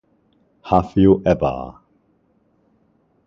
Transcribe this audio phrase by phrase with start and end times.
[0.63, 1.75] Have You Ever?